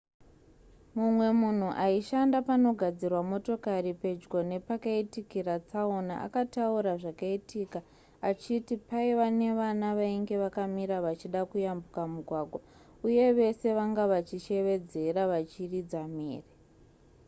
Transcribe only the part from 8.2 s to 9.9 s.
achiti paiva nevana